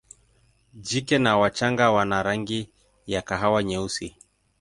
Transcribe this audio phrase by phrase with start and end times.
[0.73, 2.69] Jike na wachanga wana rangi
[3.07, 4.15] ya kahawa nyeusi.